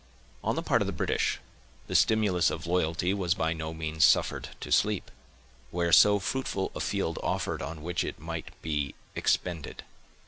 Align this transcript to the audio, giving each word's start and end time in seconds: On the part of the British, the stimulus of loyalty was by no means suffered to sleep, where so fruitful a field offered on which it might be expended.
On 0.43 0.55
the 0.55 0.63
part 0.63 0.81
of 0.81 0.87
the 0.87 0.91
British, 0.91 1.37
the 1.85 1.93
stimulus 1.93 2.49
of 2.49 2.65
loyalty 2.65 3.13
was 3.13 3.35
by 3.35 3.53
no 3.53 3.71
means 3.71 4.03
suffered 4.03 4.49
to 4.59 4.71
sleep, 4.71 5.11
where 5.69 5.91
so 5.91 6.17
fruitful 6.17 6.71
a 6.73 6.79
field 6.79 7.19
offered 7.21 7.61
on 7.61 7.83
which 7.83 8.03
it 8.03 8.17
might 8.17 8.59
be 8.63 8.95
expended. 9.13 9.83